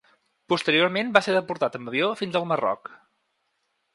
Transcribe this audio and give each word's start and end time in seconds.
Posteriorment 0.53 1.11
va 1.17 1.21
ser 1.25 1.35
deportat 1.35 1.77
amb 1.79 1.91
avió 1.93 2.09
fins 2.21 2.39
al 2.41 2.47
Marroc. 2.53 2.93